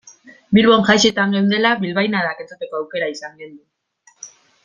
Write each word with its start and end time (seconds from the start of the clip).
Bilbo 0.57 0.77
jaietan 0.87 1.35
geundela 1.35 1.73
bilbainadak 1.83 2.41
entzuteko 2.45 2.79
aukera 2.81 3.13
izan 3.17 3.39
genuen. 3.43 4.29